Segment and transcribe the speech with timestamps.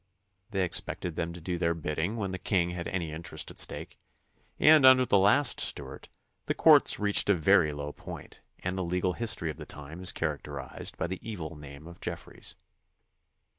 [0.49, 3.99] They expected them to do their bidding when the king had any interest at stake,
[4.59, 6.09] and under the last Stuart
[6.47, 10.11] the courts reached a very low point and the legal history of the time is
[10.11, 12.55] characterized by the evil name of Jef freys.